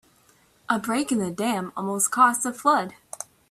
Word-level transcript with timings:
A 0.67 0.79
break 0.79 1.11
in 1.11 1.19
the 1.19 1.29
dam 1.29 1.71
almost 1.77 2.09
caused 2.09 2.43
a 2.47 2.51
flood. 2.51 2.95